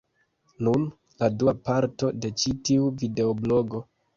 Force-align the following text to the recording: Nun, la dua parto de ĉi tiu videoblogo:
Nun, 0.67 0.87
la 1.23 1.29
dua 1.43 1.53
parto 1.69 2.11
de 2.25 2.33
ĉi 2.45 2.57
tiu 2.71 2.89
videoblogo: 3.05 3.87